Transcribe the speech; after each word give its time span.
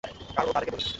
কারণ 0.35 0.47
ও 0.49 0.53
তাদেরকে 0.53 0.71
বলেছে। 0.73 0.89